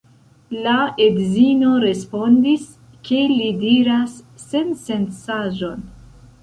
[0.67, 0.77] La
[1.07, 2.65] edzino respondis,
[3.11, 5.89] ke li diras sensencaĵon.